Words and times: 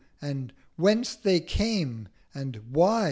and 0.19 0.51
'Whence 0.77 1.13
they 1.15 1.39
came?' 1.39 2.07
And 2.33 2.55
'Why?' 2.71 2.99